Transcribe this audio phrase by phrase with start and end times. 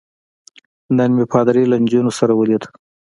[0.97, 2.63] نن مې پادري له نجونو سره ولید.